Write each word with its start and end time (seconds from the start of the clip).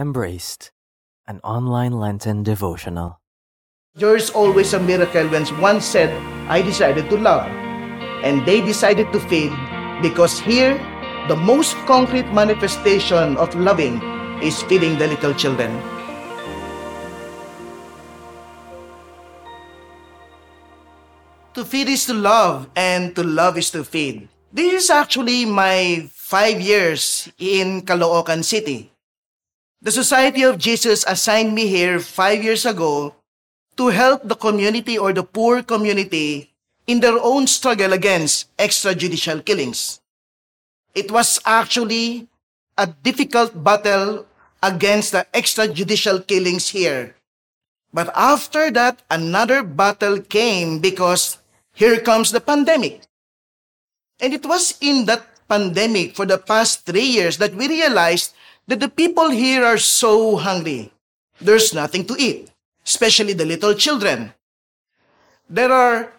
Embraced, 0.00 0.72
an 1.28 1.44
online 1.44 1.92
Lenten 1.92 2.42
devotional. 2.42 3.20
There 3.92 4.16
is 4.16 4.32
always 4.32 4.72
a 4.72 4.80
miracle 4.80 5.28
when 5.28 5.44
one 5.60 5.84
said, 5.84 6.08
I 6.48 6.64
decided 6.64 7.10
to 7.10 7.20
love. 7.20 7.44
And 8.24 8.40
they 8.48 8.64
decided 8.64 9.12
to 9.12 9.20
feed 9.28 9.52
because 10.00 10.40
here, 10.40 10.80
the 11.28 11.36
most 11.36 11.76
concrete 11.84 12.32
manifestation 12.32 13.36
of 13.36 13.52
loving 13.52 14.00
is 14.40 14.62
feeding 14.64 14.96
the 14.96 15.06
little 15.06 15.34
children. 15.34 15.68
To 21.52 21.60
feed 21.60 21.92
is 21.92 22.06
to 22.06 22.14
love, 22.14 22.72
and 22.74 23.14
to 23.16 23.22
love 23.22 23.58
is 23.58 23.68
to 23.72 23.84
feed. 23.84 24.30
This 24.50 24.84
is 24.84 24.88
actually 24.88 25.44
my 25.44 26.08
five 26.08 26.56
years 26.58 27.28
in 27.36 27.82
Caloocan 27.82 28.42
City. 28.42 28.89
The 29.82 29.90
Society 29.90 30.42
of 30.42 30.58
Jesus 30.58 31.08
assigned 31.08 31.54
me 31.54 31.66
here 31.66 32.00
five 32.00 32.44
years 32.44 32.66
ago 32.66 33.14
to 33.78 33.88
help 33.88 34.28
the 34.28 34.36
community 34.36 34.98
or 34.98 35.14
the 35.14 35.24
poor 35.24 35.62
community 35.62 36.52
in 36.86 37.00
their 37.00 37.16
own 37.16 37.46
struggle 37.46 37.94
against 37.94 38.54
extrajudicial 38.58 39.42
killings. 39.42 40.00
It 40.94 41.10
was 41.10 41.40
actually 41.46 42.28
a 42.76 42.88
difficult 42.88 43.64
battle 43.64 44.26
against 44.62 45.12
the 45.12 45.26
extrajudicial 45.32 46.26
killings 46.26 46.68
here. 46.68 47.16
But 47.90 48.12
after 48.14 48.70
that, 48.72 49.00
another 49.10 49.62
battle 49.62 50.20
came 50.20 50.78
because 50.78 51.38
here 51.72 52.00
comes 52.00 52.32
the 52.32 52.40
pandemic. 52.42 53.08
And 54.20 54.34
it 54.34 54.44
was 54.44 54.76
in 54.82 55.06
that 55.06 55.29
pandemic 55.50 56.14
for 56.14 56.24
the 56.24 56.38
past 56.38 56.86
three 56.86 57.10
years 57.10 57.42
that 57.42 57.52
we 57.58 57.66
realized 57.66 58.32
that 58.70 58.78
the 58.78 58.88
people 58.88 59.34
here 59.34 59.66
are 59.66 59.82
so 59.82 60.38
hungry. 60.38 60.94
There's 61.42 61.74
nothing 61.74 62.06
to 62.06 62.14
eat, 62.14 62.54
especially 62.86 63.34
the 63.34 63.44
little 63.44 63.74
children. 63.74 64.32
There 65.50 65.72
are 65.74 66.14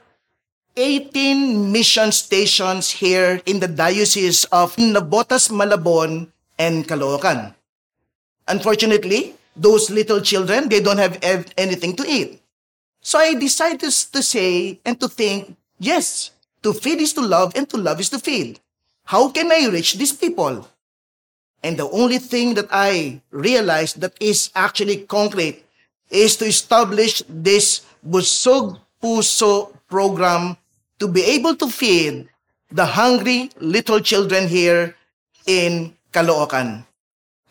18 0.75 1.71
mission 1.71 2.11
stations 2.11 2.91
here 2.91 3.39
in 3.45 3.63
the 3.63 3.71
diocese 3.71 4.43
of 4.51 4.75
Navotas, 4.75 5.47
Malabon, 5.47 6.27
and 6.59 6.83
Caloocan. 6.87 7.55
Unfortunately, 8.47 9.35
those 9.55 9.89
little 9.89 10.19
children, 10.19 10.67
they 10.67 10.81
don't 10.81 10.99
have 10.99 11.19
anything 11.57 11.95
to 11.95 12.03
eat. 12.03 12.41
So 12.99 13.19
I 13.19 13.35
decided 13.35 13.79
to 13.79 14.21
say 14.21 14.79
and 14.83 14.99
to 14.99 15.07
think, 15.07 15.55
yes, 15.79 16.31
to 16.63 16.73
feed 16.73 16.99
is 16.99 17.13
to 17.13 17.21
love 17.21 17.53
and 17.55 17.69
to 17.69 17.77
love 17.77 17.99
is 17.99 18.09
to 18.09 18.19
feed. 18.19 18.59
How 19.05 19.29
can 19.29 19.51
I 19.51 19.67
reach 19.67 19.95
these 19.95 20.13
people? 20.13 20.67
And 21.63 21.77
the 21.77 21.89
only 21.89 22.17
thing 22.17 22.55
that 22.55 22.67
I 22.71 23.21
realized 23.29 24.01
that 24.01 24.15
is 24.19 24.49
actually 24.55 25.05
concrete 25.05 25.63
is 26.09 26.35
to 26.37 26.45
establish 26.45 27.23
this 27.29 27.85
Busog 28.05 28.79
Puso 29.01 29.73
program 29.89 30.57
to 30.99 31.07
be 31.07 31.23
able 31.23 31.55
to 31.55 31.67
feed 31.67 32.29
the 32.71 32.85
hungry 32.85 33.49
little 33.59 33.99
children 33.99 34.47
here 34.47 34.95
in 35.45 35.93
Caloocan. 36.13 36.85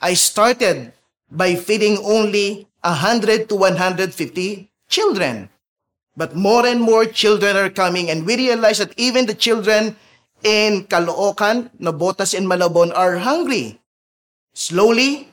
I 0.01 0.15
started 0.15 0.93
by 1.31 1.55
feeding 1.55 1.99
only 2.03 2.67
100 2.83 3.49
to 3.49 3.55
150 3.55 4.71
children. 4.89 5.49
But 6.17 6.35
more 6.35 6.67
and 6.67 6.81
more 6.81 7.05
children 7.07 7.57
are 7.57 7.71
coming 7.71 8.11
and 8.11 8.27
we 8.27 8.37
realize 8.37 8.79
that 8.79 8.95
even 8.99 9.27
the 9.27 9.35
children 9.35 9.97
in 10.43 10.85
Caloocan, 10.85 11.71
Nabotas, 11.81 12.37
and 12.37 12.47
Malabon 12.47 12.93
are 12.95 13.19
hungry. 13.19 13.81
Slowly, 14.55 15.29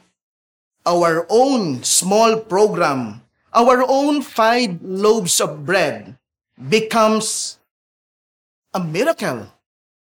our 0.86 1.26
own 1.30 1.84
small 1.84 2.40
program, 2.40 3.22
our 3.54 3.84
own 3.88 4.22
five 4.22 4.80
loaves 4.82 5.40
of 5.42 5.66
bread 5.66 6.18
becomes 6.58 7.60
a 8.74 8.80
miracle. 8.80 9.48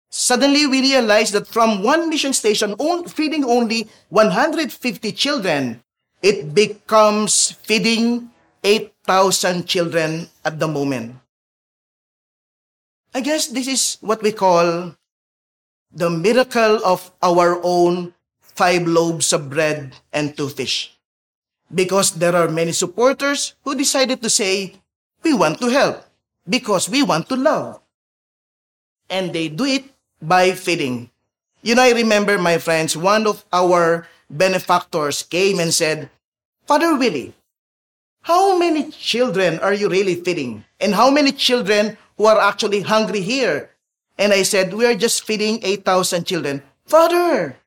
Suddenly, 0.10 0.68
we 0.68 0.82
realize 0.82 1.32
that 1.32 1.48
from 1.48 1.84
one 1.84 2.10
mission 2.10 2.34
station 2.34 2.74
on, 2.76 3.08
feeding 3.08 3.46
only 3.46 3.88
150 4.10 4.68
children, 5.14 5.82
it 6.22 6.54
becomes 6.54 7.52
feeding 7.64 8.30
8,000 8.64 9.66
children 9.66 10.28
at 10.44 10.60
the 10.60 10.68
moment. 10.68 11.21
I 13.14 13.20
guess 13.20 13.48
this 13.48 13.68
is 13.68 13.98
what 14.00 14.24
we 14.24 14.32
call 14.32 14.96
the 15.92 16.10
miracle 16.10 16.80
of 16.86 17.12
our 17.22 17.60
own 17.64 18.14
five 18.40 18.88
loaves 18.88 19.34
of 19.34 19.50
bread 19.50 19.94
and 20.14 20.36
two 20.36 20.48
fish. 20.48 20.96
Because 21.74 22.12
there 22.12 22.36
are 22.36 22.48
many 22.48 22.72
supporters 22.72 23.56
who 23.64 23.76
decided 23.76 24.22
to 24.22 24.30
say, 24.30 24.76
we 25.24 25.34
want 25.34 25.60
to 25.60 25.68
help 25.68 26.04
because 26.48 26.90
we 26.90 27.04
want 27.04 27.28
to 27.30 27.36
love. 27.36 27.82
And 29.10 29.34
they 29.34 29.50
do 29.50 29.66
it 29.66 29.84
by 30.22 30.52
feeding. 30.52 31.10
You 31.62 31.76
know, 31.76 31.84
I 31.84 31.92
remember, 31.92 32.38
my 32.38 32.58
friends, 32.58 32.96
one 32.96 33.28
of 33.28 33.46
our 33.52 34.08
benefactors 34.30 35.24
came 35.24 35.60
and 35.60 35.74
said, 35.74 36.10
Father 36.66 36.96
Willie, 36.96 37.34
how 38.22 38.58
many 38.58 38.90
children 38.92 39.60
are 39.60 39.74
you 39.74 39.90
really 39.90 40.16
feeding? 40.16 40.64
And 40.80 40.96
how 40.96 41.12
many 41.12 41.32
children 41.32 41.98
who 42.22 42.28
are 42.28 42.40
actually 42.40 42.82
hungry 42.82 43.22
here? 43.22 43.74
And 44.20 44.32
I 44.32 44.44
said, 44.44 44.78
we 44.78 44.86
are 44.86 44.94
just 44.94 45.26
feeding 45.26 45.58
8,000 45.64 46.22
children. 46.22 46.62
Father, 46.86 47.58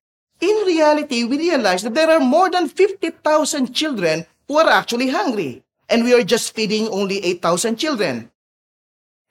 in 0.41 0.57
reality, 0.63 1.25
we 1.25 1.39
realize 1.39 1.83
that 1.83 1.95
there 1.95 2.09
are 2.09 2.21
more 2.21 2.49
than 2.49 2.69
50,000 2.69 3.75
children 3.75 4.27
who 4.47 4.59
are 4.59 4.71
actually 4.71 5.11
hungry. 5.11 5.65
And 5.91 6.05
we 6.05 6.15
are 6.15 6.23
just 6.23 6.55
feeding 6.55 6.87
only 6.87 7.19
8,000 7.43 7.77
children. 7.83 8.31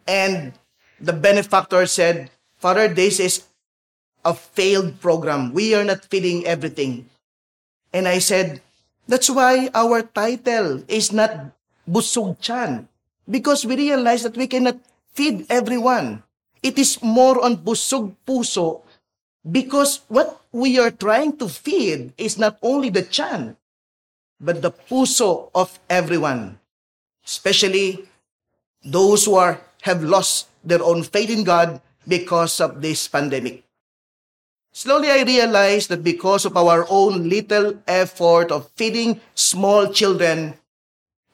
And 0.05 0.51
the 0.99 1.13
benefactor 1.13 1.85
said, 1.85 2.29
Father, 2.57 2.89
this 2.89 3.21
is 3.21 3.47
a 4.25 4.33
failed 4.33 4.99
program. 4.99 5.53
We 5.53 5.73
are 5.73 5.85
not 5.85 6.03
feeding 6.03 6.45
everything. 6.45 7.07
And 7.93 8.09
I 8.09 8.19
said, 8.19 8.61
that's 9.07 9.29
why 9.29 9.69
our 9.73 10.01
title 10.01 10.83
is 10.89 11.13
not 11.13 11.55
Busog 11.89 12.41
Chan. 12.41 12.89
Because 13.29 13.65
we 13.65 13.77
realize 13.77 14.23
that 14.23 14.35
we 14.35 14.47
cannot 14.47 14.75
feed 15.13 15.45
everyone. 15.49 16.23
It 16.61 16.77
is 16.77 17.01
more 17.01 17.43
on 17.43 17.57
Busog 17.57 18.15
Puso 18.25 18.81
because 19.43 20.01
what 20.07 20.41
we 20.51 20.79
are 20.79 20.91
trying 20.91 21.37
to 21.37 21.49
feed 21.49 22.13
is 22.17 22.37
not 22.37 22.57
only 22.61 22.89
the 22.89 23.03
chan, 23.03 23.57
but 24.39 24.61
the 24.61 24.71
puso 24.71 25.49
of 25.55 25.79
everyone, 25.89 26.59
especially 27.25 28.07
those 28.83 29.25
who 29.25 29.35
are, 29.35 29.59
have 29.81 30.03
lost 30.03 30.47
their 30.63 30.83
own 30.83 31.03
faith 31.03 31.29
in 31.29 31.43
God 31.43 31.81
because 32.07 32.59
of 32.59 32.81
this 32.81 33.07
pandemic. 33.07 33.63
Slowly, 34.71 35.11
I 35.11 35.23
realized 35.23 35.89
that 35.89 36.03
because 36.03 36.45
of 36.45 36.57
our 36.57 36.85
own 36.89 37.29
little 37.29 37.77
effort 37.87 38.51
of 38.51 38.71
feeding 38.75 39.21
small 39.35 39.93
children, 39.93 40.55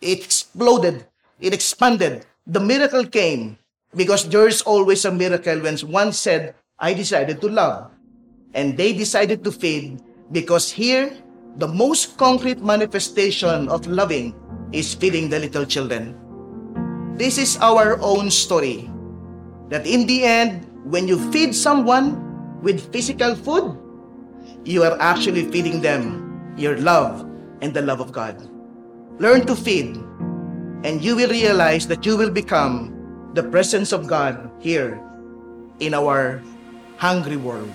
it 0.01 0.25
exploded, 0.25 1.05
it 1.39 1.53
expanded. 1.53 2.25
The 2.45 2.59
miracle 2.59 3.05
came 3.05 3.57
because 3.95 4.29
there 4.29 4.47
is 4.47 4.61
always 4.61 5.05
a 5.05 5.11
miracle 5.11 5.59
when 5.61 5.77
one 5.89 6.13
said, 6.13 6.55
I 6.79 6.93
decided 6.93 7.41
to 7.41 7.49
love. 7.49 7.91
And 8.53 8.77
they 8.77 8.93
decided 8.93 9.43
to 9.43 9.51
feed 9.51 10.01
because 10.31 10.71
here, 10.71 11.11
the 11.57 11.67
most 11.67 12.17
concrete 12.17 12.61
manifestation 12.61 13.67
of 13.69 13.87
loving 13.87 14.35
is 14.71 14.93
feeding 14.93 15.29
the 15.29 15.39
little 15.39 15.65
children. 15.65 16.15
This 17.17 17.37
is 17.37 17.57
our 17.57 17.99
own 18.01 18.31
story. 18.31 18.89
That 19.69 19.85
in 19.85 20.07
the 20.07 20.23
end, 20.23 20.65
when 20.85 21.07
you 21.07 21.19
feed 21.31 21.53
someone 21.53 22.61
with 22.61 22.91
physical 22.93 23.35
food, 23.35 23.77
you 24.65 24.83
are 24.83 24.97
actually 24.99 25.45
feeding 25.51 25.81
them 25.81 26.53
your 26.57 26.77
love 26.77 27.27
and 27.61 27.73
the 27.73 27.81
love 27.81 27.99
of 27.99 28.11
God. 28.11 28.49
Learn 29.19 29.45
to 29.45 29.55
feed, 29.55 29.97
and 30.83 31.03
you 31.03 31.15
will 31.15 31.29
realize 31.29 31.87
that 31.87 32.05
you 32.05 32.15
will 32.15 32.31
become 32.31 32.98
the 33.33 33.43
presence 33.43 33.91
of 33.91 34.07
God 34.07 34.49
here 34.59 34.99
in 35.79 35.93
our 35.93 36.41
hungry 36.97 37.37
world. 37.37 37.71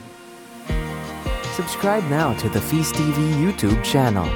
Subscribe 1.54 2.02
now 2.10 2.34
to 2.38 2.48
the 2.48 2.60
Feast 2.60 2.94
TV 2.94 3.32
YouTube 3.38 3.82
channel 3.84 4.26